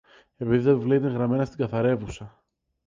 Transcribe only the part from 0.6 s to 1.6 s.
τα βιβλία ήταν γραμμένα στην